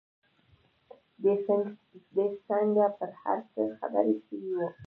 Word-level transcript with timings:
دى 2.17 2.25
څنگه 2.45 2.87
پر 2.97 3.11
هر 3.21 3.39
څه 3.51 3.61
خبر 3.79 4.05
سوى 4.27 4.51
و. 4.57 4.59